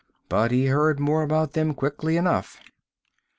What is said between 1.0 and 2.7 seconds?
about them quickly enough.